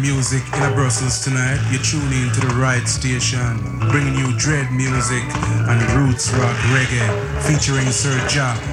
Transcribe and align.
music 0.00 0.42
in 0.54 0.62
a 0.62 0.72
Brussels 0.74 1.22
tonight. 1.24 1.58
You're 1.70 1.82
tuning 1.82 2.32
to 2.32 2.40
the 2.40 2.54
right 2.54 2.86
station, 2.86 3.58
bringing 3.90 4.14
you 4.14 4.36
dread 4.38 4.70
music 4.72 5.22
and 5.68 5.80
roots 5.92 6.32
rock 6.34 6.56
reggae, 6.72 7.42
featuring 7.42 7.86
Sir 7.90 8.16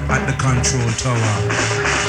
at 0.08 0.26
the 0.26 0.36
control 0.38 0.88
tower. 0.98 2.05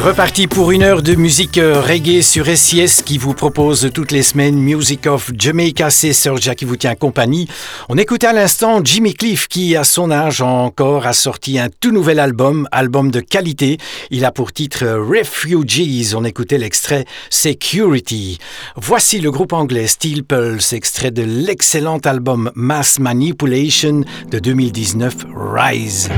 reparti 0.00 0.46
pour 0.46 0.70
une 0.70 0.82
heure 0.82 1.02
de 1.02 1.14
musique 1.14 1.58
euh, 1.58 1.80
reggae 1.80 2.22
sur 2.22 2.46
SIS 2.46 3.02
qui 3.04 3.18
vous 3.18 3.34
propose 3.34 3.90
toutes 3.92 4.12
les 4.12 4.22
semaines 4.22 4.56
Music 4.56 5.06
of 5.06 5.30
Jamaica. 5.36 5.90
C'est 5.90 6.12
Sergia 6.12 6.54
qui 6.54 6.64
vous 6.64 6.76
tient 6.76 6.94
compagnie. 6.94 7.48
On 7.88 7.98
écoute 7.98 8.24
à 8.24 8.32
l'instant 8.32 8.80
Jimmy 8.82 9.14
Cliff 9.14 9.46
qui, 9.46 9.76
à 9.76 9.84
son 9.84 10.10
âge 10.10 10.40
encore, 10.40 11.06
a 11.06 11.12
sorti 11.12 11.58
un 11.58 11.68
tout 11.68 11.92
nouvel 11.92 12.18
album, 12.18 12.66
album 12.72 13.10
de 13.10 13.20
qualité. 13.20 13.76
Il 14.10 14.24
a 14.24 14.32
pour 14.32 14.52
titre 14.52 14.84
euh, 14.84 15.04
Refugees. 15.04 16.14
On 16.14 16.24
écoutait 16.24 16.58
l'extrait 16.58 17.04
Security. 17.28 18.38
Voici 18.76 19.20
le 19.20 19.30
groupe 19.30 19.52
anglais 19.52 19.86
Steel 19.86 20.24
Pulse, 20.24 20.72
extrait 20.72 21.10
de 21.10 21.22
l'excellent 21.22 21.98
album 21.98 22.50
Mass 22.54 22.98
Manipulation 22.98 24.02
de 24.30 24.38
2019 24.38 25.26
Rise. 25.34 26.08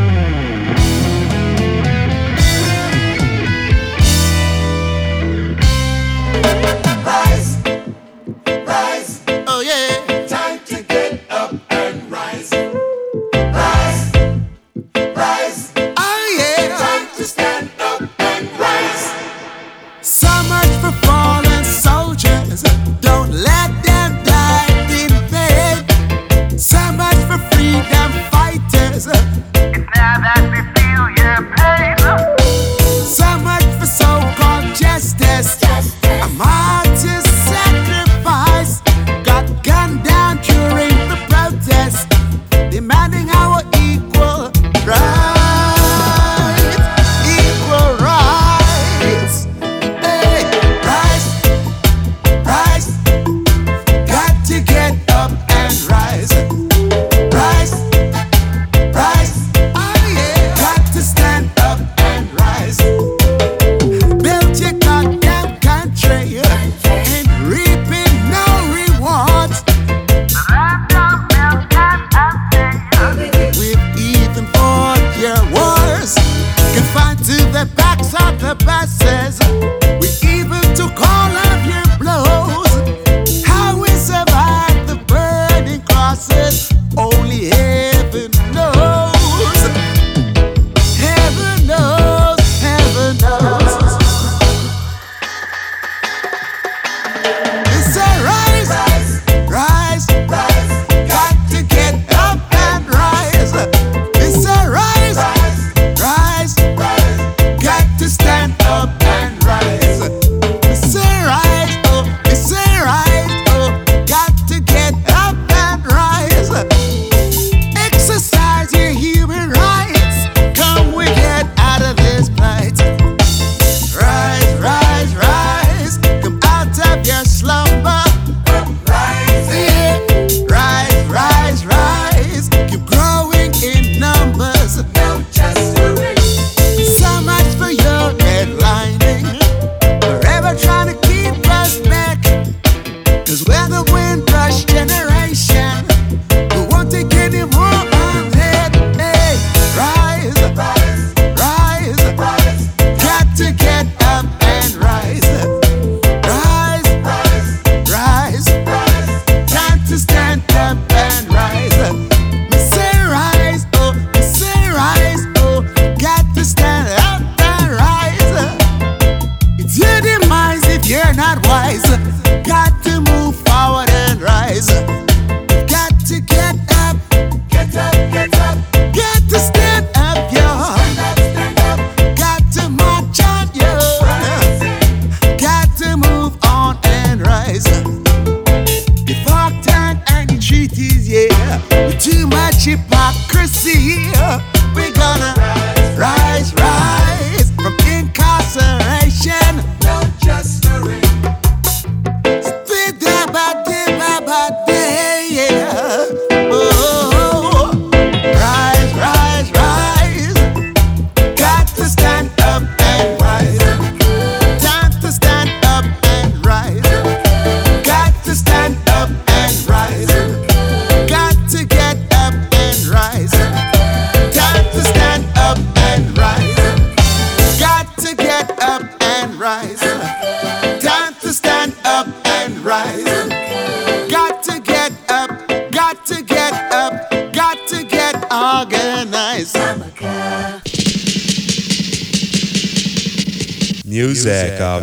right 44.92 45.21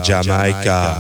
Jamaica. 0.10 0.99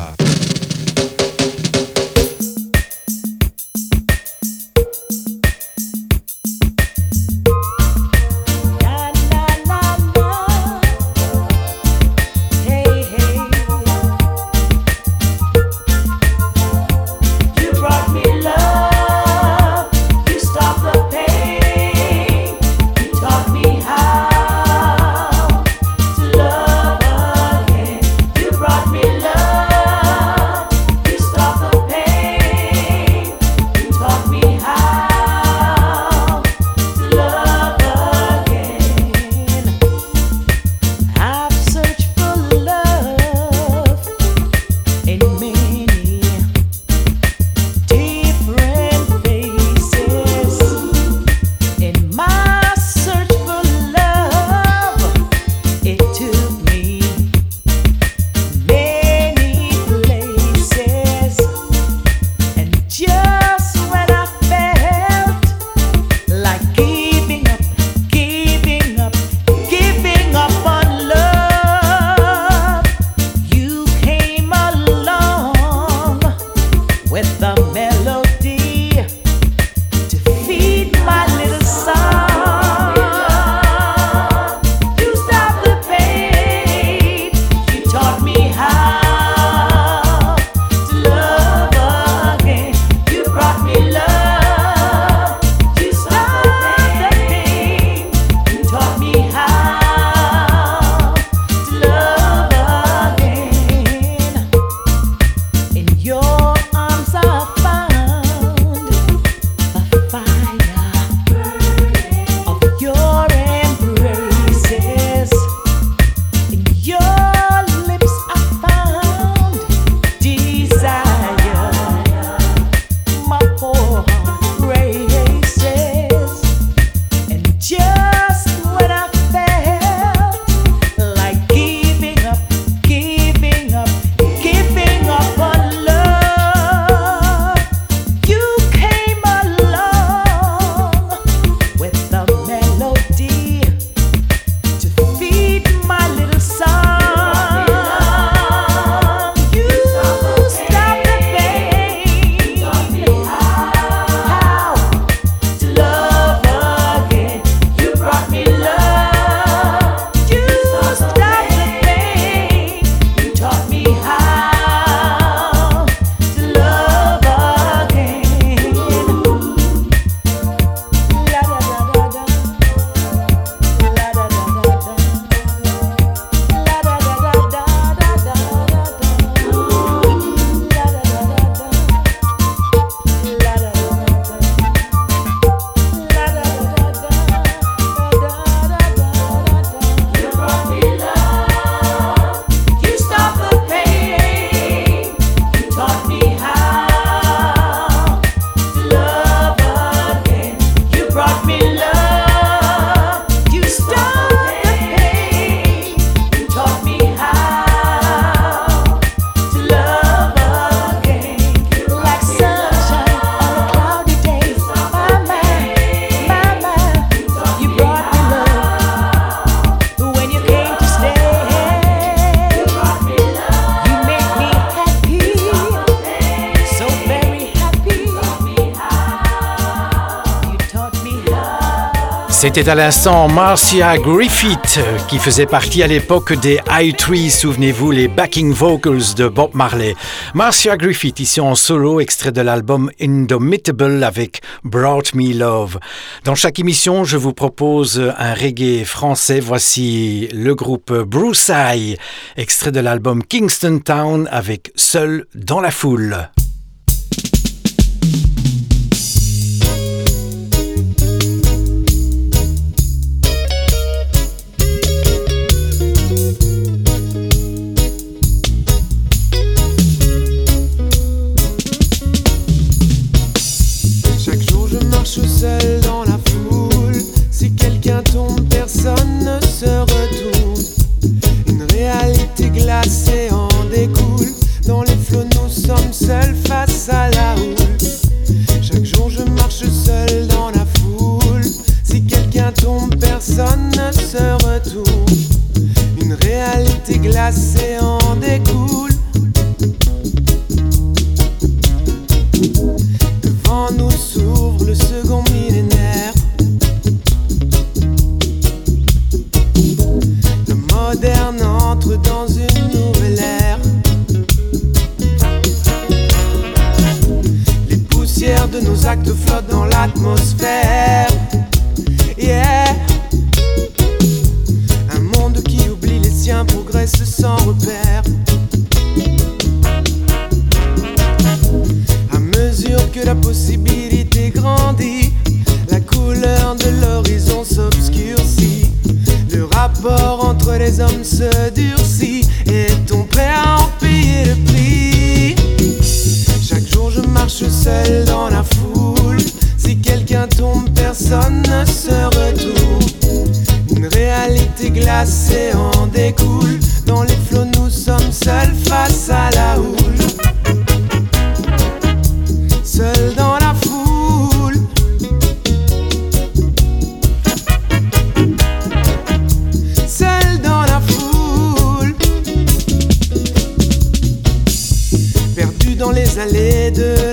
C'était 232.59 232.71
à 232.71 232.75
l'instant 232.75 233.29
Marcia 233.29 233.97
Griffith 233.97 234.79
euh, 234.79 234.97
qui 235.07 235.17
faisait 235.17 235.45
partie 235.45 235.81
à 235.81 235.87
l'époque 235.87 236.33
des 236.33 236.59
High 236.69 236.93
Tree, 236.93 237.29
souvenez-vous, 237.29 237.91
les 237.91 238.09
backing 238.09 238.51
vocals 238.51 239.15
de 239.15 239.29
Bob 239.29 239.51
Marley. 239.53 239.95
Marcia 240.33 240.75
Griffith, 240.75 241.21
ici 241.21 241.39
en 241.39 241.55
solo, 241.55 242.01
extrait 242.01 242.33
de 242.33 242.41
l'album 242.41 242.91
Indomitable 242.99 244.03
avec 244.03 244.41
Brought 244.65 245.15
Me 245.15 245.33
Love. 245.33 245.79
Dans 246.25 246.35
chaque 246.35 246.59
émission, 246.59 247.05
je 247.05 247.15
vous 247.15 247.31
propose 247.31 247.97
un 248.17 248.33
reggae 248.33 248.83
français. 248.83 249.39
Voici 249.39 250.27
le 250.33 250.53
groupe 250.53 250.91
Bruce 250.91 251.49
Eye, 251.49 251.95
extrait 252.35 252.73
de 252.73 252.81
l'album 252.81 253.23
Kingston 253.23 253.79
Town 253.79 254.27
avec 254.33 254.73
Seul 254.75 255.27
dans 255.33 255.61
la 255.61 255.71
foule. 255.71 256.29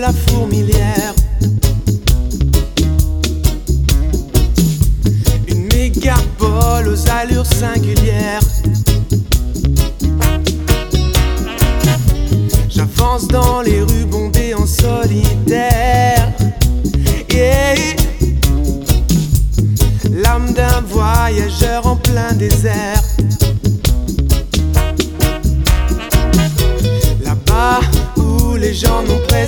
la 0.00 0.12
fourmilière. 0.12 1.14
Une 5.49 5.66
mégapole 5.73 6.88
aux 6.88 7.11
allures 7.11 7.47
singulières. 7.47 8.40
J'avance 12.68 13.28
dans 13.28 13.62
les 13.62 13.80
rues 13.83 14.06
bondées 14.06 14.54
en 14.54 14.66
solitaire. 14.66 16.33
Yeah. 17.30 17.97
L'âme 20.11 20.52
d'un 20.54 20.80
voyageur 20.88 21.87
en 21.87 21.97
plein 21.97 22.33
désert. 22.33 22.96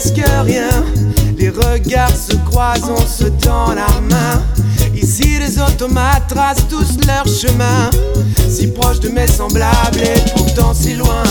presque 0.09 0.31
rien. 0.45 0.85
Les 1.39 1.51
regards 1.51 2.17
se 2.17 2.37
croisent, 2.37 2.91
on 2.91 3.07
se 3.07 3.29
tend 3.29 3.75
la 3.75 4.01
main. 4.09 4.43
Ici, 4.95 5.39
les 5.39 5.59
automates 5.59 6.29
tracent 6.29 6.67
tous 6.69 6.99
leur 7.07 7.27
chemin. 7.27 7.91
Si 8.49 8.69
proche 8.69 9.01
de 9.01 9.09
mes 9.09 9.27
semblables 9.27 10.01
et 10.01 10.31
pourtant 10.35 10.75
si 10.75 10.95
loin. 10.95 11.23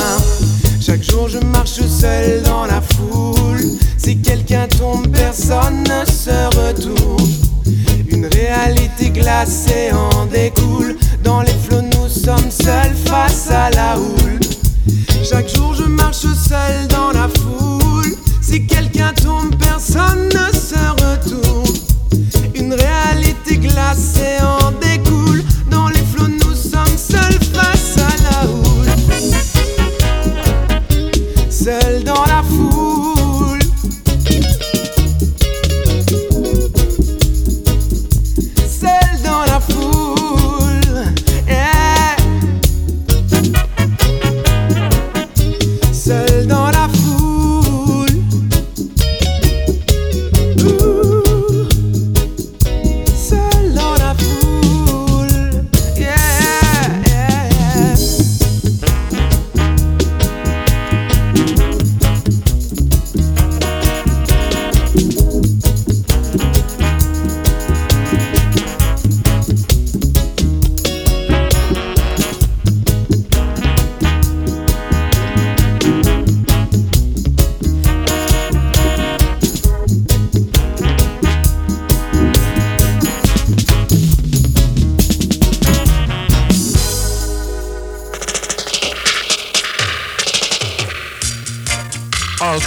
Chaque 0.80 1.04
jour, 1.04 1.28
je 1.28 1.40
marche 1.40 1.80
seul 1.82 2.42
dans 2.44 2.66
la 2.66 2.82
foule. 2.82 3.62
Si 3.98 4.18
quelqu'un 4.22 4.68
tombe, 4.68 5.08
personne 5.10 5.84
ne 5.84 6.06
se 6.06 6.58
retourne. 6.58 7.32
Une 8.10 8.26
réalité 8.28 9.10
glacée 9.10 9.92
en 9.92 10.26
découle. 10.26 10.96
Dans 11.24 11.42
les 11.42 11.56
flots, 11.68 11.82
nous 11.82 12.08
sommes 12.08 12.52
seuls 12.52 12.96
face 13.06 13.50
à 13.50 13.70
la 13.72 13.98
houle. 13.98 14.40
Chaque 15.30 15.54
jour, 15.54 15.74
je 15.74 15.84
marche 15.84 16.22
seul 16.22 16.88
dans 16.90 17.12
la 17.12 17.28
foule. 17.28 17.67
Si 18.50 18.66
quelqu'un 18.66 19.12
tombe, 19.12 19.54
personne 19.60 20.30
ne 20.30 20.58
se 20.58 20.80
retourne. 21.04 21.76
Une 22.56 22.74
réalité 22.74 23.58
glacée 23.58 24.38
en 24.42 24.57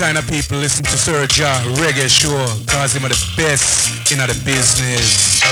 kind 0.01 0.17
of 0.17 0.27
people 0.29 0.57
listen 0.57 0.83
to 0.83 0.97
Sir 0.97 1.27
John 1.27 1.63
Reggae 1.75 2.09
Show, 2.09 2.47
cause 2.67 2.95
him 2.95 3.05
are 3.05 3.11
the 3.11 3.33
best 3.37 4.11
in 4.11 4.17
the 4.17 4.33
business. 4.47 5.43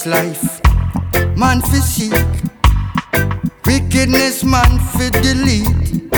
Righteous 0.00 0.06
life, 0.06 1.36
man 1.36 1.60
for 1.60 1.76
seek. 1.76 2.12
Wickedness, 3.66 4.44
man 4.44 4.78
for 4.78 5.10
delete. 5.20 6.12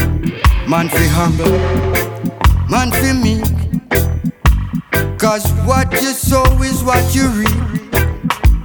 Man 0.68 0.88
for 0.88 1.06
humble, 1.10 1.58
man 2.68 2.90
for 2.92 3.14
meek. 3.14 3.44
Cause 5.18 5.50
what 5.64 5.92
you 6.00 6.12
sow 6.12 6.44
is 6.62 6.82
what 6.84 7.14
you 7.14 7.28
reap. 7.28 7.94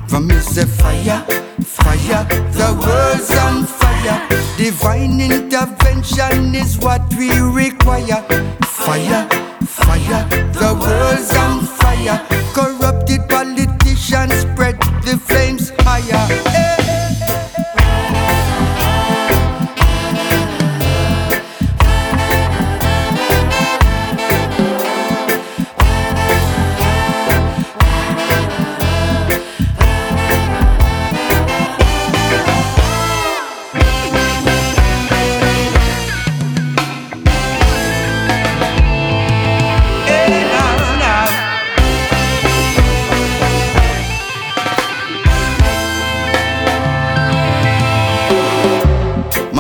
From 0.08 0.28
me 0.28 0.36
say 0.40 0.66
fire, 0.66 1.24
fire, 1.64 2.24
the 2.54 2.74
world's 2.86 3.32
on 3.38 3.66
fire. 3.66 4.28
Divine 4.58 5.22
intervention 5.22 6.54
is 6.56 6.78
what 6.80 7.02
we 7.16 7.32
require. 7.40 8.22
Fire, 8.66 9.28
fire, 9.62 10.28
the 10.54 10.78
world's 10.80 11.34
on 11.36 11.66
fire. 11.66 12.26
Corrupted 12.54 13.27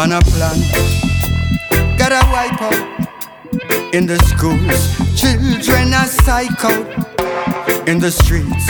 Man 0.08 0.22
a 0.22 0.26
plan, 0.26 1.98
gotta 1.98 2.22
wipe 2.32 2.62
out 2.62 3.94
in 3.94 4.06
the 4.06 4.18
schools. 4.20 5.20
Children 5.20 5.94
are 5.94 6.06
psych 6.06 6.64
out 6.64 7.90
in 7.90 8.00
the 8.00 8.10
streets. 8.10 8.68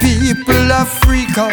People 0.00 0.72
are 0.72 0.86
freak 0.86 1.36
out. 1.36 1.52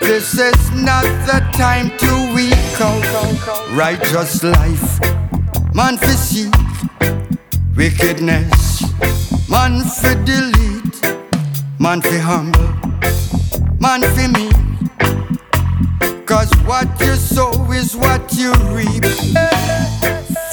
This 0.00 0.38
is 0.38 0.70
not 0.70 1.04
the 1.26 1.40
time 1.52 1.90
to 1.98 2.34
weak 2.34 2.80
out. 2.80 3.68
Righteous 3.72 4.42
life, 4.42 5.00
man 5.74 5.98
for 5.98 6.06
seek 6.06 6.54
wickedness, 7.76 8.84
man 9.50 9.82
for 9.84 10.14
delete, 10.24 11.02
man 11.78 12.00
for 12.00 12.18
humble, 12.18 12.72
man 13.80 14.00
for 14.00 14.28
me. 14.28 14.59
Cause 16.30 16.52
what 16.64 16.86
you 17.00 17.16
sow 17.16 17.50
is 17.72 17.96
what 17.96 18.32
you 18.34 18.52
reap. 18.70 19.04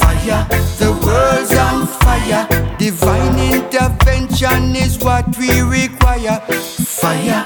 Fire, 0.02 0.42
the 0.82 0.90
world's 1.06 1.54
on 1.54 1.86
fire. 1.86 2.48
Divine 2.80 3.38
intervention 3.54 4.76
is 4.76 4.98
what 4.98 5.38
we 5.38 5.62
require. 5.62 6.40
Fire, 6.50 7.46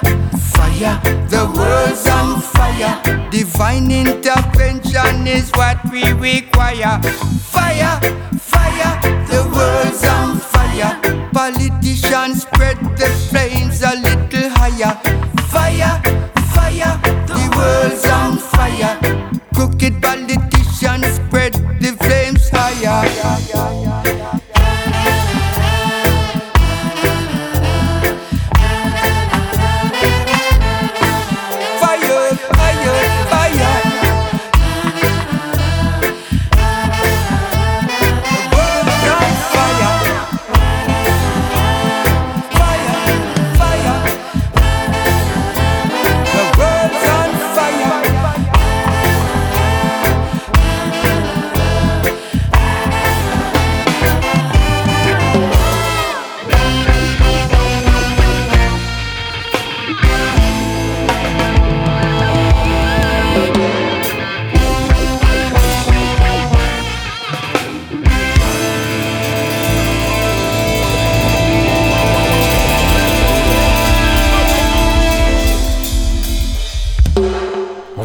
fire, 0.56 1.02
the 1.28 1.44
world's 1.58 2.08
on 2.08 2.40
fire. 2.40 3.30
Divine 3.32 3.92
intervention 3.92 5.28
is 5.28 5.52
what 5.52 5.80
we 5.92 6.14
require. 6.14 7.02
Fire, 7.52 8.00
fire, 8.40 9.02
the 9.28 9.44
world's 9.54 10.06
on 10.06 10.40
fire. 10.40 11.30
Politicians 11.34 12.44
spread 12.44 12.78
the 12.98 13.10
flames 13.30 13.61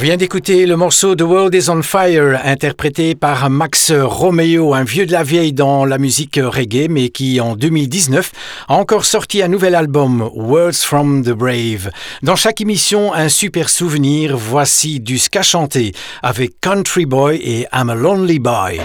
vient 0.06 0.16
d'écouter 0.16 0.66
le 0.66 0.76
morceau 0.76 1.16
The 1.16 1.22
World 1.22 1.52
is 1.52 1.68
on 1.68 1.82
Fire, 1.82 2.40
interprété 2.44 3.16
par 3.16 3.50
Max 3.50 3.90
Romeo, 3.90 4.72
un 4.72 4.84
vieux 4.84 5.04
de 5.04 5.10
la 5.10 5.24
vieille 5.24 5.52
dans 5.52 5.84
la 5.84 5.98
musique 5.98 6.38
reggae, 6.40 6.86
mais 6.88 7.08
qui 7.08 7.40
en 7.40 7.56
2019 7.56 8.30
a 8.68 8.74
encore 8.74 9.04
sorti 9.04 9.42
un 9.42 9.48
nouvel 9.48 9.74
album, 9.74 10.30
Words 10.32 10.84
from 10.84 11.24
the 11.24 11.32
Brave. 11.32 11.90
Dans 12.22 12.36
chaque 12.36 12.60
émission, 12.60 13.12
un 13.14 13.28
super 13.28 13.68
souvenir, 13.68 14.36
voici 14.36 15.00
du 15.00 15.18
ska 15.18 15.42
chanté 15.42 15.90
avec 16.22 16.60
Country 16.60 17.04
Boy 17.04 17.40
et 17.42 17.66
I'm 17.72 17.90
a 17.90 17.96
Lonely 17.96 18.38
Boy. 18.38 18.80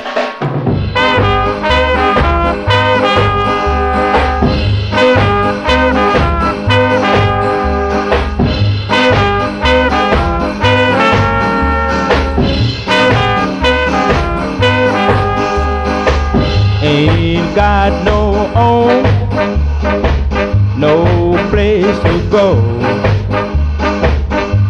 Go. 22.32 22.56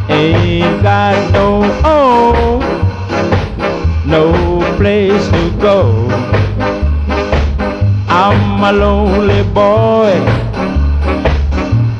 Ain't 0.10 0.82
got 0.82 1.32
no 1.32 1.62
home, 1.86 2.62
no 4.10 4.26
place 4.78 5.26
to 5.30 5.52
go. 5.62 6.08
I'm 8.10 8.64
a 8.64 8.74
lonely 8.74 9.44
boy. 9.54 10.12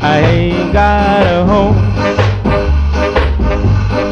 I 0.02 0.18
ain't 0.26 0.74
got 0.74 1.28
a 1.28 1.46
home. 1.46 1.78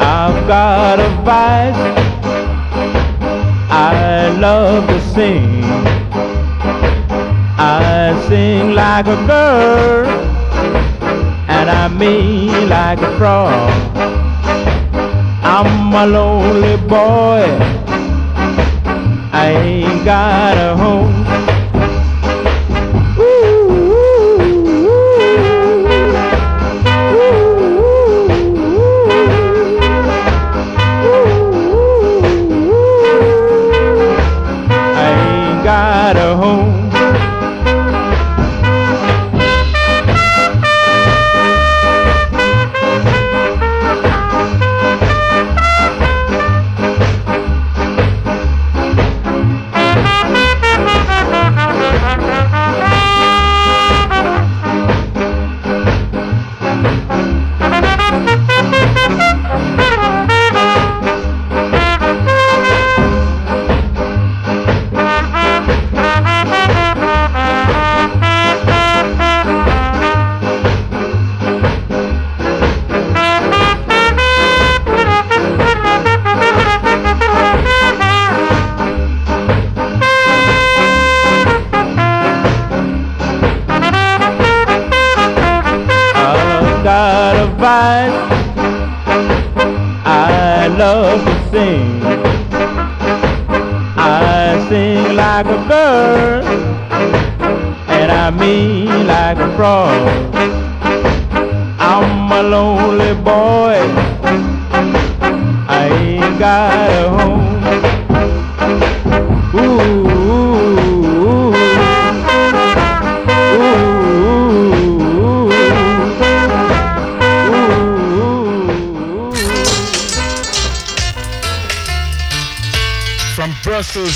I've 0.00 0.46
got 0.46 1.00
a 1.00 1.10
vice. 1.24 1.82
I 3.70 4.28
love 4.38 4.86
to 4.86 5.00
sing. 5.14 5.64
I 7.58 8.24
sing 8.28 8.72
like 8.72 9.06
a 9.06 9.16
girl, 9.26 10.29
I 11.82 11.88
like 12.66 12.98
a 12.98 13.16
frog. 13.16 13.72
I'm 15.42 15.94
a 15.94 16.06
lonely 16.06 16.76
boy. 16.86 17.46
I 19.32 19.46
ain't 19.64 20.04
got 20.04 20.58
a 20.58 20.76
home. 20.76 21.19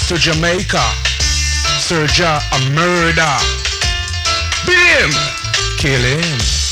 To 0.08 0.16
Jamaica. 0.18 0.82
Serja 1.78 2.40
a 2.52 2.70
murder. 2.74 3.36
Beat 4.66 4.76
him. 4.76 5.10
Kill 5.78 6.02
him. 6.02 6.63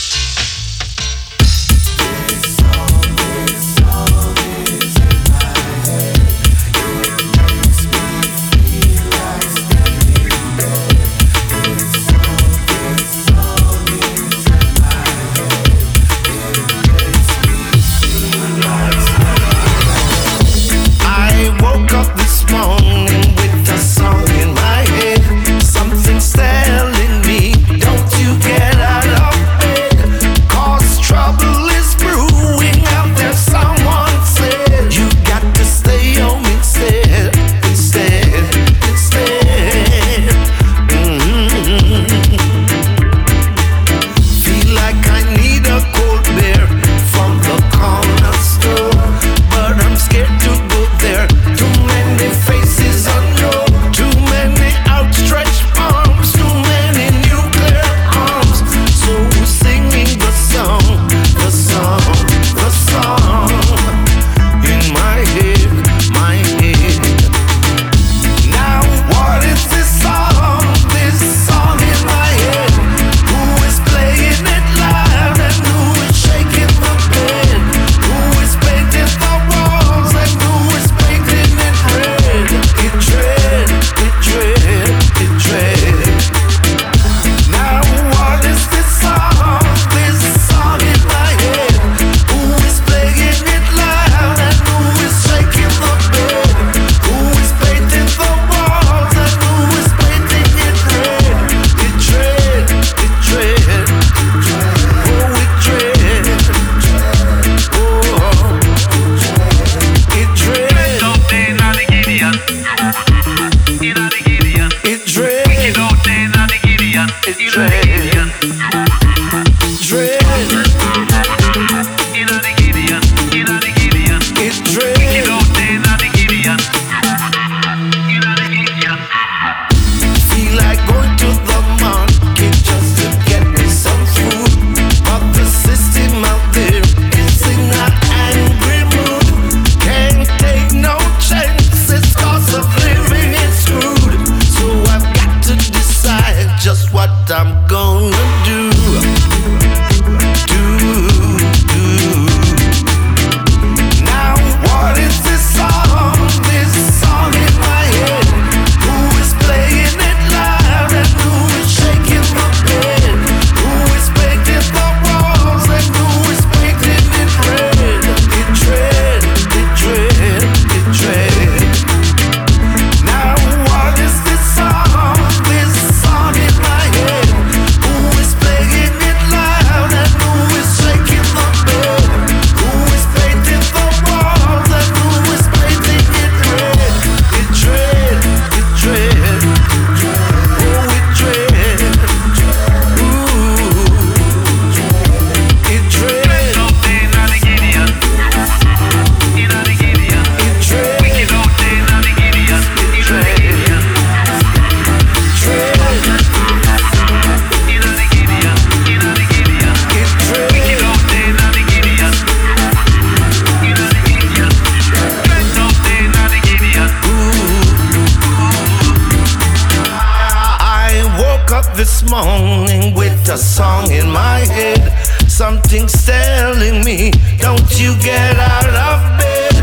Morning 222.13 222.95
with 222.95 223.29
a 223.31 223.39
song 223.39 223.91
in 223.91 224.11
my 224.11 224.41
head. 224.41 224.83
Something's 225.31 225.95
telling 226.05 226.85
me, 226.85 227.11
don't 227.39 227.71
you 227.81 227.97
get 228.03 228.37
out 228.37 228.69
of 228.69 228.99
bed. 229.19 229.55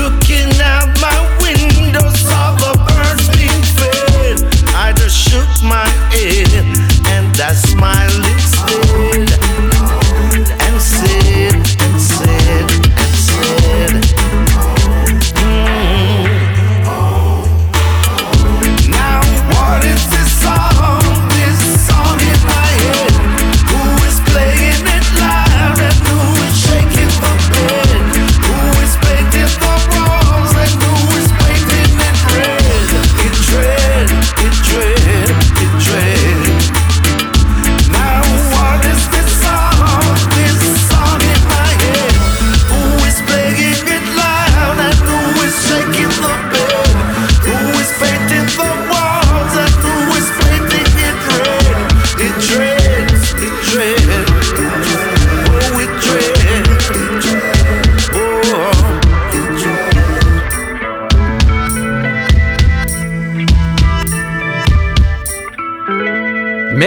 Looking 0.00 0.50
out 0.60 0.90
my 1.00 1.18
window, 1.40 2.06
saw 2.26 2.56
the 2.56 2.72
birds 2.86 3.28
being 3.36 3.64
fed. 3.78 4.42
I 4.74 4.92
just 4.96 5.16
shook 5.16 5.50
my 5.62 5.88
head 6.10 6.50
and 7.14 7.40
I 7.40 7.52
smiled 7.52 8.23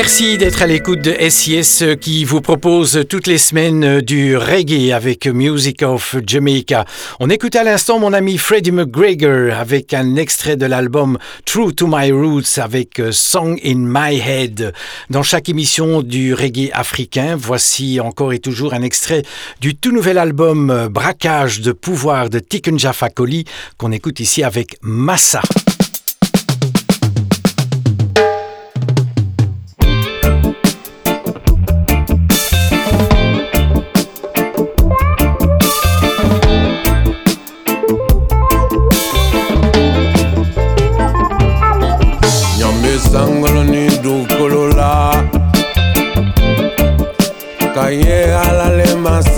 Merci 0.07 0.37
d'être 0.37 0.61
à 0.61 0.67
l'écoute 0.67 1.01
de 1.01 1.13
SIS 1.29 1.79
euh, 1.81 1.95
qui 1.95 2.23
vous 2.23 2.39
propose 2.39 3.03
toutes 3.09 3.27
les 3.27 3.37
semaines 3.37 3.83
euh, 3.83 4.01
du 4.01 4.37
reggae 4.37 4.93
avec 4.93 5.27
Music 5.27 5.83
of 5.83 6.15
Jamaica. 6.25 6.85
On 7.19 7.29
écoute 7.29 7.57
à 7.57 7.65
l'instant 7.65 7.99
mon 7.99 8.13
ami 8.13 8.37
Freddie 8.37 8.71
McGregor 8.71 9.53
avec 9.53 9.93
un 9.93 10.15
extrait 10.15 10.55
de 10.55 10.65
l'album 10.65 11.17
True 11.43 11.73
to 11.73 11.87
My 11.89 12.13
Roots 12.13 12.57
avec 12.57 13.01
euh, 13.01 13.11
Song 13.11 13.59
in 13.65 13.79
My 13.79 14.17
Head. 14.17 14.71
Dans 15.09 15.23
chaque 15.23 15.49
émission 15.49 16.01
du 16.01 16.33
reggae 16.33 16.69
africain, 16.71 17.35
voici 17.37 17.99
encore 17.99 18.31
et 18.31 18.39
toujours 18.39 18.73
un 18.73 18.83
extrait 18.83 19.23
du 19.59 19.75
tout 19.75 19.91
nouvel 19.91 20.19
album 20.19 20.87
Braquage 20.89 21.59
de 21.59 21.73
pouvoir 21.73 22.29
de 22.29 22.39
Tiken 22.39 22.79
Jaffa 22.79 23.09
Koli 23.09 23.43
qu'on 23.77 23.91
écoute 23.91 24.21
ici 24.21 24.41
avec 24.41 24.77
Massa. 24.81 25.41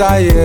Masaye 0.10 0.39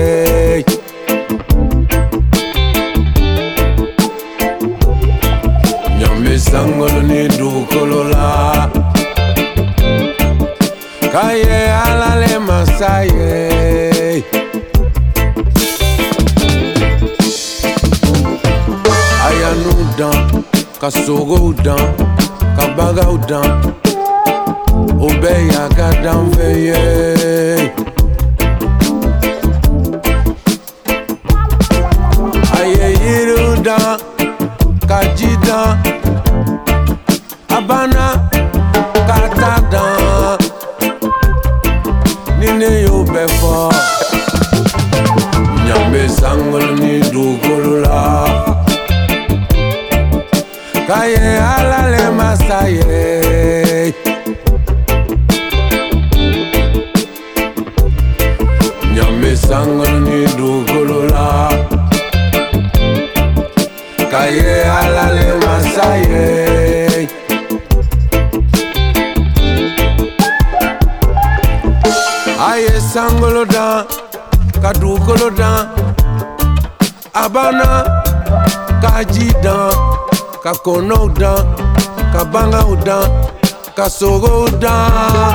kasogoda 83.77 84.75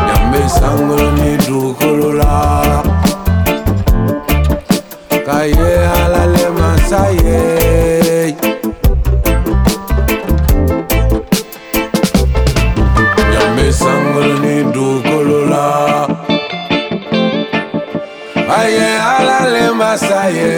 yamba 0.09 0.37
esangolo 0.45 1.11
nidukolola 1.11 2.31
kaye 5.25 5.71
alale 6.01 6.45
masaye. 6.59 7.39
Yamba 13.33 13.61
esangolo 13.69 14.33
nidukolola 14.43 15.63
kaye 18.47 18.87
alale 19.17 19.71
masaye. 19.79 20.49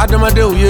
Ka 0.00 0.04
adamadenw 0.08 0.56
ye 0.56 0.69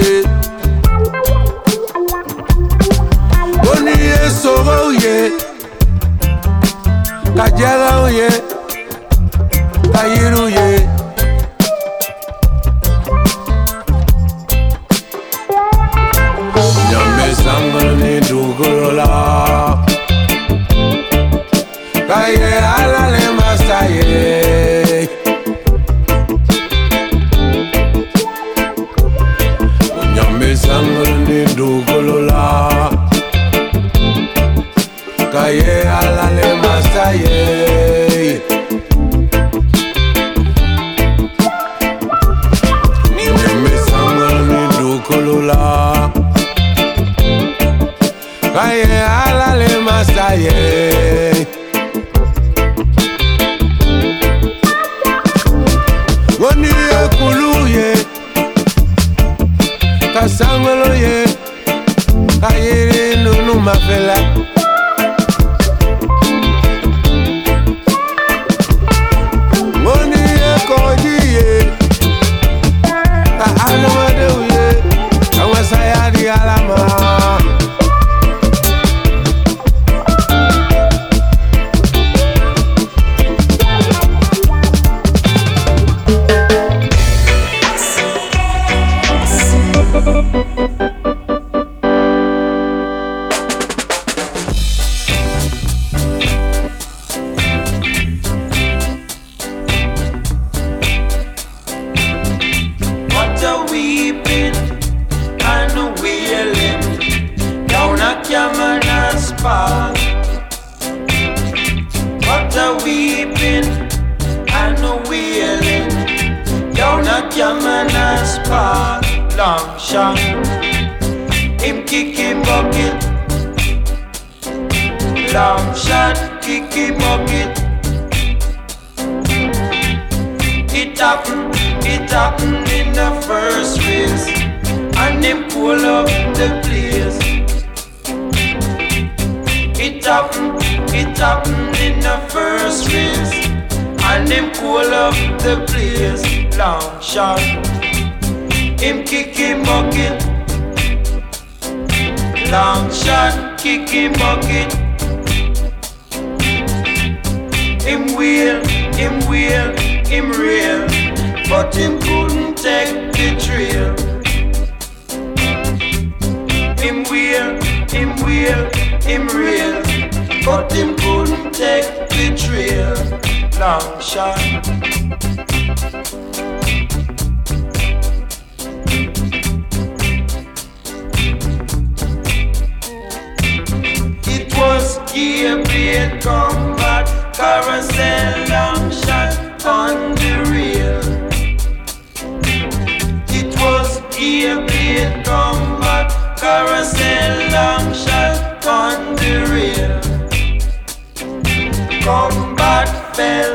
but 202.61 202.89
fell. 203.17 203.53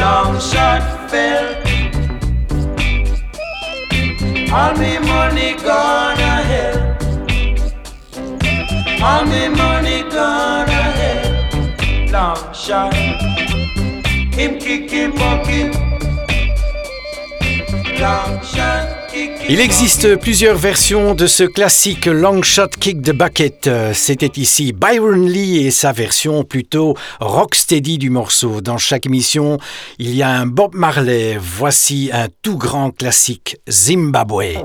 Long 0.00 0.32
shot 0.50 0.84
fell. 1.10 1.46
All 4.56 4.72
me 4.82 4.92
money 5.12 5.50
gone 5.66 6.16
to 6.22 6.32
hell. 6.50 6.78
All 9.08 9.24
me 9.32 9.42
money 9.62 9.98
gone 10.16 10.66
to 10.72 10.82
hell. 11.00 11.30
Long 12.16 12.42
shot. 12.64 12.94
Him 14.38 14.52
kick 14.66 14.90
him 14.90 15.10
bucket. 15.20 15.70
Long 18.02 18.32
shot. 18.52 18.93
Il 19.48 19.60
existe 19.60 20.16
plusieurs 20.16 20.56
versions 20.56 21.14
de 21.14 21.26
ce 21.26 21.44
classique 21.44 22.06
Long 22.06 22.42
Shot 22.42 22.68
Kick 22.80 23.02
the 23.02 23.12
Bucket. 23.12 23.68
C'était 23.92 24.40
ici 24.40 24.72
Byron 24.72 25.28
Lee 25.28 25.66
et 25.66 25.70
sa 25.70 25.92
version 25.92 26.44
plutôt 26.44 26.96
rocksteady 27.20 27.98
du 27.98 28.10
morceau. 28.10 28.60
Dans 28.60 28.78
chaque 28.78 29.06
émission, 29.06 29.58
il 29.98 30.14
y 30.14 30.22
a 30.22 30.30
un 30.30 30.46
Bob 30.46 30.74
Marley. 30.74 31.36
Voici 31.38 32.10
un 32.12 32.28
tout 32.42 32.56
grand 32.56 32.90
classique 32.90 33.58
Zimbabwe. 33.68 34.64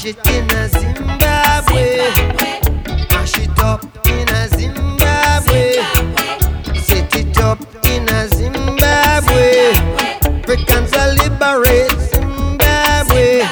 mash 0.00 0.06
it 0.06 0.26
in 0.28 0.50
a 0.50 0.68
Zimbabwe. 0.68 1.98
Mash 3.10 3.36
it 3.38 3.58
up 3.60 3.84
in 4.06 4.28
a 4.30 4.48
Zimbabwe. 4.48 5.74
Set 6.80 7.14
it 7.16 7.38
up 7.38 7.60
in 7.86 8.08
a 8.08 8.28
Zimbabwe. 8.28 9.72
Africans 10.40 10.92
are 10.94 11.12
Zimbabwe. 12.00 13.42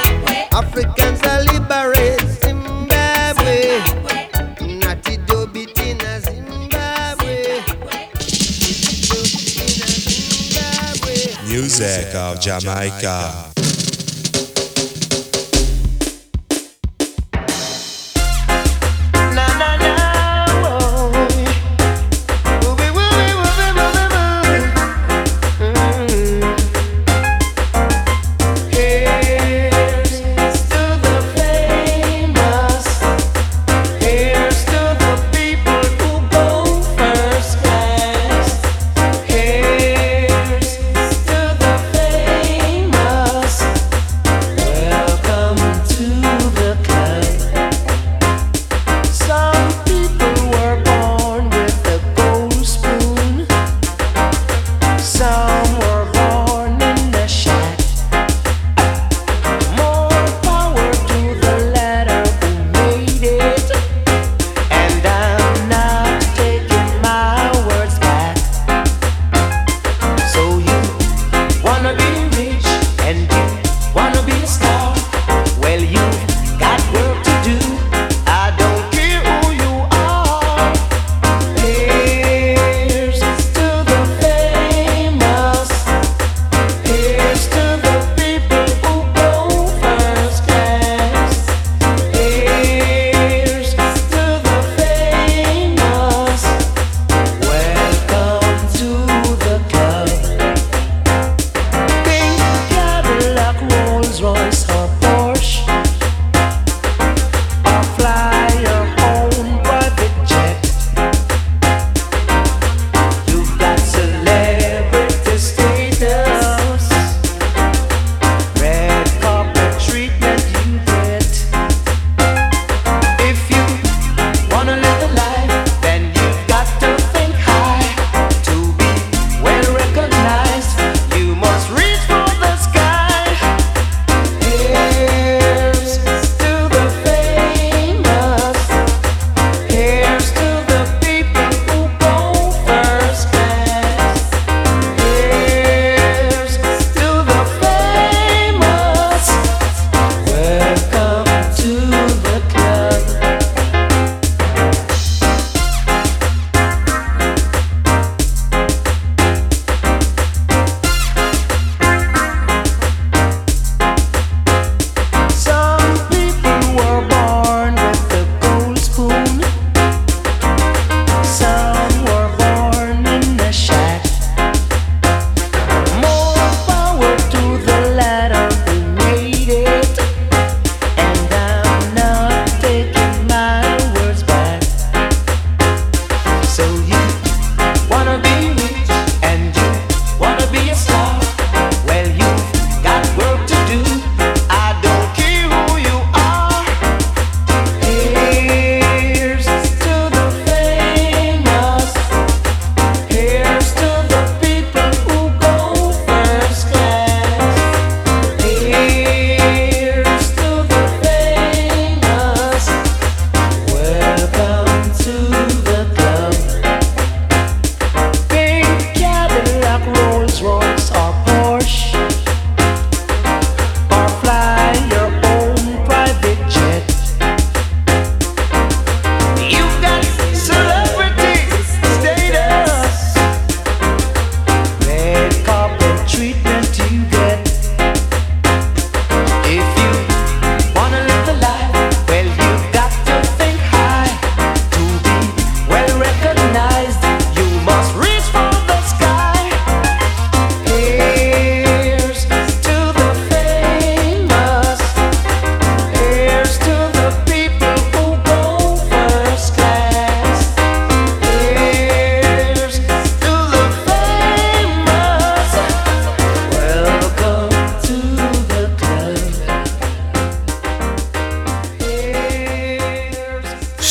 Africans 0.53 1.23
Zimbabwe. 2.41 3.83
Natty 4.81 5.19
Dobit 5.27 5.79
in 5.87 6.01
a 6.01 6.21
Zimbabwe. 6.21 7.63
Music 11.47 12.15
of 12.15 12.41
Jamaica. 12.41 13.58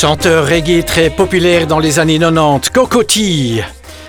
Chanteur 0.08 0.48
reggae 0.48 0.86
très 0.86 1.10
populaire 1.10 1.68
dans 1.68 1.80
les 1.80 2.00
années 2.00 2.18
90, 2.18 2.70
Cocotti, 2.70 3.60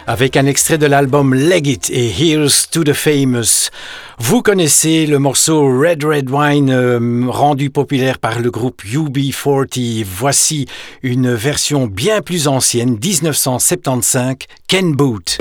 avec 0.07 0.36
un 0.36 0.46
extrait 0.46 0.78
de 0.78 0.86
l'album 0.86 1.34
Leg 1.34 1.66
It 1.66 1.90
et 1.90 2.09
Here's 2.09 2.70
to 2.70 2.84
the 2.84 2.92
Famous. 2.92 3.70
Vous 4.16 4.40
connaissez 4.40 5.07
le 5.07 5.18
morceau 5.18 5.66
Red 5.66 6.05
Red 6.05 6.30
Wine 6.30 6.70
euh, 6.70 7.26
rendu 7.28 7.70
populaire 7.70 8.20
par 8.20 8.38
le 8.38 8.49
groupe 8.53 8.80
UB40. 8.84 10.05
Voici 10.05 10.66
une 11.03 11.34
version 11.34 11.88
bien 11.88 12.20
plus 12.20 12.46
ancienne, 12.46 12.96
1975, 13.03 14.36
Ken 14.68 14.94
Boot. 14.94 15.38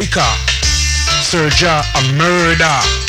Jamaica. 0.00 0.24
Serja 1.22 1.80
a 1.94 2.00
murder. 2.12 2.99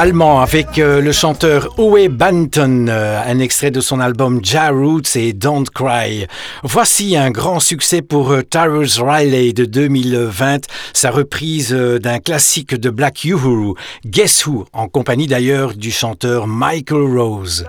Allemand 0.00 0.40
avec 0.40 0.78
euh, 0.78 1.02
le 1.02 1.12
chanteur 1.12 1.68
Uwe 1.78 2.08
Banton, 2.08 2.86
euh, 2.88 3.20
un 3.22 3.38
extrait 3.38 3.70
de 3.70 3.82
son 3.82 4.00
album 4.00 4.40
Ja 4.42 4.70
Roots 4.70 5.14
et 5.14 5.34
Don't 5.34 5.66
Cry. 5.74 6.26
Voici 6.62 7.18
un 7.18 7.30
grand 7.30 7.60
succès 7.60 8.00
pour 8.00 8.30
euh, 8.32 8.40
Tyrus 8.40 8.98
Riley 8.98 9.52
de 9.52 9.66
2020, 9.66 10.60
sa 10.94 11.10
reprise 11.10 11.72
d'un 11.74 12.18
classique 12.18 12.74
de 12.74 12.88
Black 12.88 13.24
Uhuru, 13.24 13.74
Guess 14.06 14.46
Who, 14.46 14.64
en 14.72 14.88
compagnie 14.88 15.26
d'ailleurs 15.26 15.74
du 15.74 15.90
chanteur 15.90 16.46
Michael 16.46 17.18
Rose. 17.18 17.66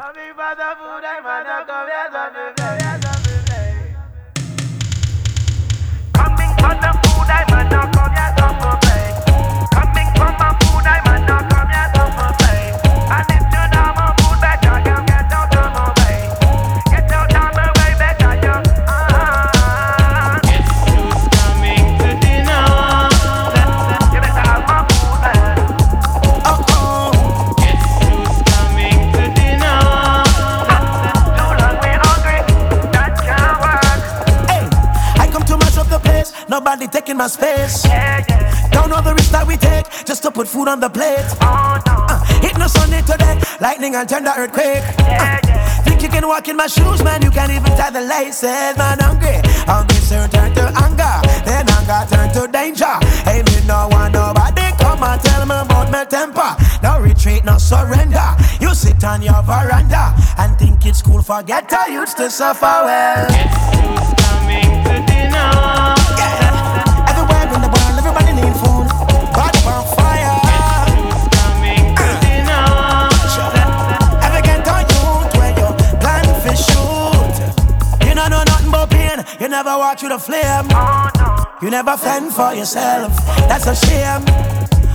Nobody 36.62 36.86
taking 36.86 37.18
my 37.18 37.26
space. 37.26 37.84
Yeah, 37.86 38.24
yeah. 38.30 38.70
Don't 38.70 38.92
know 38.92 39.02
the 39.02 39.16
risk 39.16 39.32
that 39.32 39.48
we 39.48 39.58
take 39.58 39.90
just 40.06 40.22
to 40.22 40.30
put 40.30 40.48
food 40.48 40.68
on 40.68 40.80
the 40.80 40.92
plate. 40.92 41.26
Oh, 41.42 41.82
no. 41.90 42.06
uh, 42.06 42.22
hit 42.38 42.56
no 42.56 42.68
Sunday 42.68 43.02
today, 43.02 43.42
lightning 43.60 43.96
and 43.96 44.08
tender 44.08 44.30
earthquake. 44.38 44.86
Yeah, 45.02 45.42
uh, 45.42 45.82
think 45.82 46.04
you 46.04 46.10
can 46.10 46.28
walk 46.28 46.48
in 46.50 46.56
my 46.56 46.68
shoes, 46.68 47.02
man? 47.04 47.24
You 47.24 47.32
can't 47.32 47.52
even 47.52 47.74
tie 47.74 47.90
the 47.90 48.02
laces, 48.02 48.78
man. 48.78 49.02
Hungry, 49.02 49.42
hungry, 49.66 49.98
sir, 50.06 50.30
turn 50.30 50.54
to 50.54 50.70
anger. 50.86 51.18
Then 51.50 51.66
anger 51.66 52.06
turn 52.14 52.30
to 52.38 52.46
danger. 52.46 52.94
Hey, 53.26 53.42
me 53.42 53.66
no 53.66 53.90
want 53.90 54.14
nobody 54.14 54.70
come 54.78 55.02
and 55.02 55.20
tell 55.20 55.42
me 55.50 55.58
about 55.58 55.90
my 55.90 56.06
temper. 56.06 56.54
No 56.84 57.02
retreat, 57.02 57.44
no 57.44 57.58
surrender. 57.58 58.38
You 58.62 58.76
sit 58.76 59.04
on 59.04 59.24
your 59.24 59.42
veranda 59.42 60.14
and 60.38 60.54
think 60.60 60.86
it's 60.86 61.02
cool. 61.02 61.24
Forget 61.24 61.74
I 61.74 61.88
used 61.88 62.18
to 62.18 62.30
suffer 62.30 62.86
well. 62.86 63.26
Guess 63.34 64.14
coming 64.22 64.70
to 64.86 64.94
dinner? 65.10 66.01
Never 81.82 81.98
fend 81.98 82.32
for 82.32 82.54
yourself. 82.54 83.12
That's 83.50 83.66
a 83.66 83.74
shame. 83.74 84.24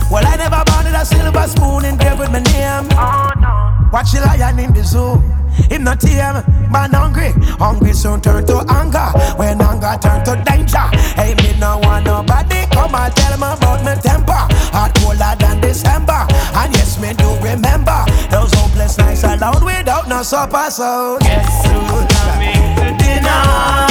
Well, 0.09 0.25
I 0.25 0.37
never 0.37 0.63
wanted 0.67 0.95
a 0.95 1.03
silver 1.03 1.45
spoon 1.47 1.83
engraved 1.83 2.19
with 2.19 2.31
my 2.31 2.39
name. 2.39 2.87
Watch 3.91 4.13
the 4.13 4.21
lion 4.21 4.57
in 4.59 4.73
the 4.73 4.85
zoo. 4.85 5.21
Him 5.69 5.83
not 5.83 5.99
tame, 5.99 6.43
man 6.71 6.93
hungry. 6.93 7.31
Hungry 7.59 7.93
soon 7.93 8.21
turn 8.21 8.45
to 8.47 8.63
anger. 8.69 9.09
When 9.37 9.61
anger 9.61 9.97
turn 10.01 10.23
to 10.25 10.35
danger. 10.45 10.87
Hey, 11.15 11.35
me 11.35 11.57
no 11.59 11.79
want 11.79 12.05
nobody 12.05 12.65
come 12.71 12.95
and 12.95 13.13
tell 13.15 13.37
me 13.37 13.47
about 13.47 13.83
my 13.83 13.95
temper. 13.95 14.43
Hot 14.75 14.93
colder 14.95 15.33
than 15.39 15.61
December. 15.61 16.25
And 16.55 16.73
yes, 16.73 16.99
me 16.99 17.13
do 17.13 17.29
remember 17.41 18.05
those 18.29 18.53
hopeless 18.53 18.97
nights 18.97 19.23
alone 19.23 19.63
without 19.65 20.07
no 20.07 20.23
supper. 20.23 20.69
So 20.69 21.17
guess 21.19 21.63
coming 21.65 22.75
to 22.77 23.03
dinner? 23.03 23.87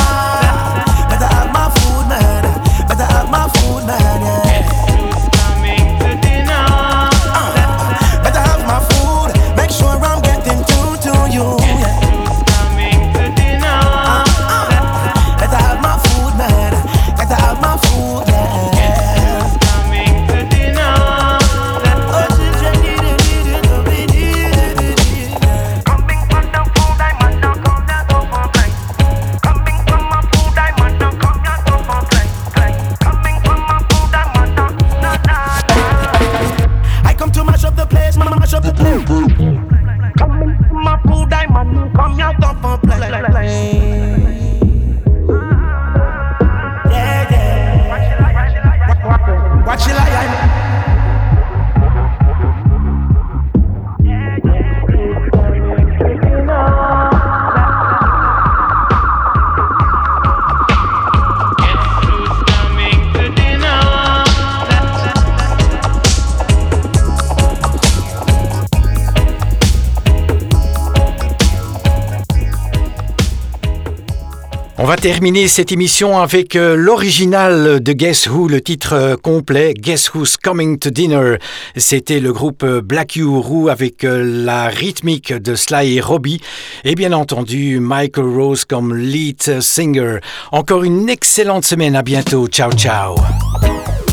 Terminer 75.07 75.47
cette 75.47 75.71
émission 75.71 76.19
avec 76.19 76.57
euh, 76.57 76.75
l'original 76.75 77.81
de 77.81 77.93
Guess 77.93 78.27
Who, 78.27 78.49
le 78.49 78.61
titre 78.61 78.95
euh, 78.95 79.17
complet 79.17 79.73
Guess 79.73 80.13
Who's 80.13 80.37
Coming 80.37 80.81
to 80.81 80.91
Dinner. 80.91 81.37
C'était 81.77 82.19
le 82.19 82.33
groupe 82.33 82.65
euh, 82.65 82.81
Black 82.81 83.15
Uhuru 83.15 83.71
avec 83.71 84.03
la 84.03 84.67
rythmique 84.67 85.33
de 85.33 85.55
Sly 85.55 85.99
et 85.99 86.01
Robbie 86.01 86.41
et 86.83 86.97
bien 86.97 87.13
entendu 87.13 87.79
Michael 87.79 88.25
Rose 88.25 88.65
comme 88.65 88.97
lead 88.97 89.61
singer. 89.61 90.19
Encore 90.51 90.83
une 90.83 91.09
excellente 91.09 91.65
semaine, 91.65 91.95
à 91.95 92.03
bientôt, 92.03 92.49
ciao 92.49 92.73
ciao. 92.73 93.15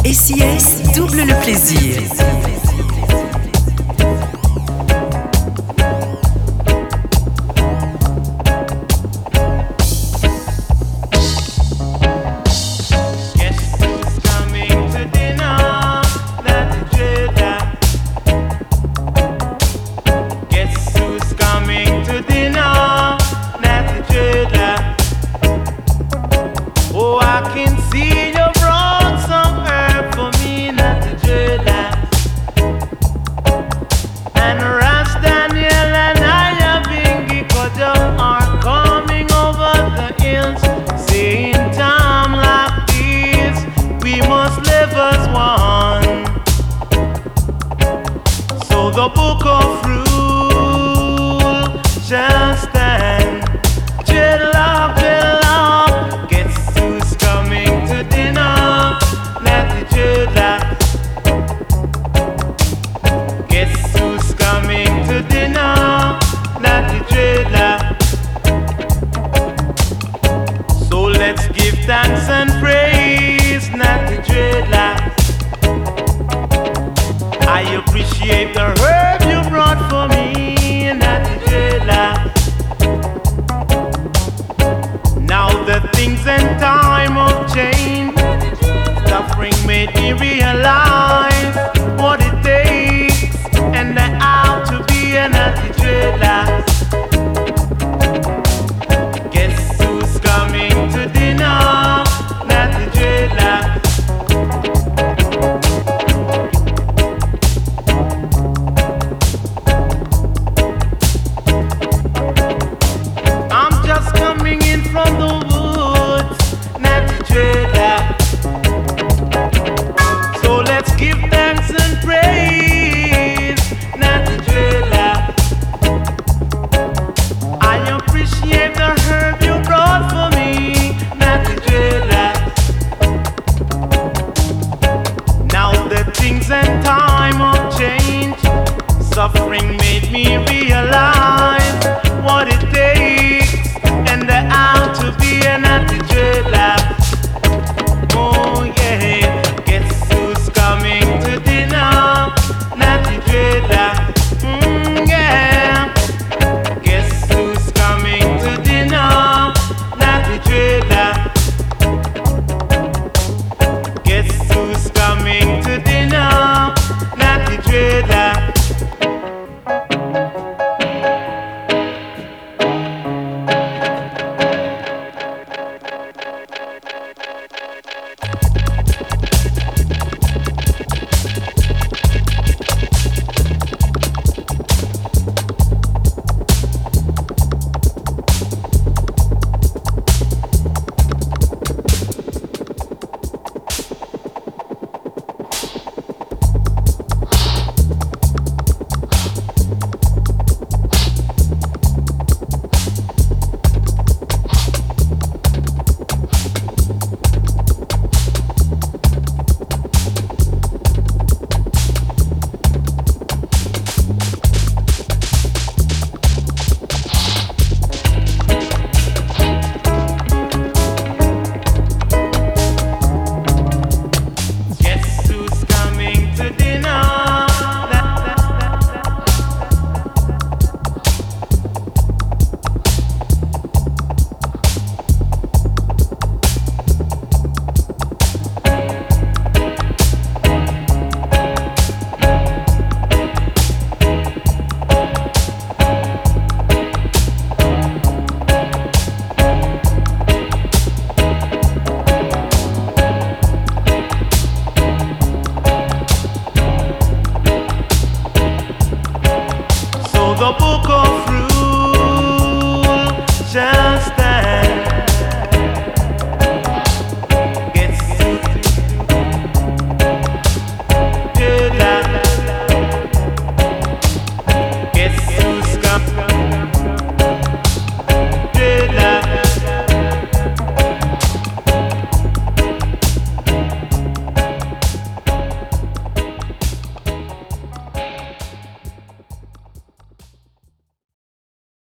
SIS 0.05 0.93
double 0.95 1.23
le 1.23 1.43
plaisir. 1.43 2.03